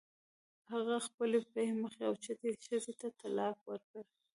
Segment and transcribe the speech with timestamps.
[0.71, 4.03] هغه خپلې پی مخې او چټې ښځې ته طلاق ورکړ.